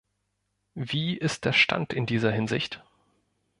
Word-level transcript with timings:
Wie 0.73 1.15
ist 1.15 1.45
der 1.45 1.53
Stand 1.53 1.93
in 1.93 2.07
dieser 2.07 2.31
Hinsicht? 2.31 2.83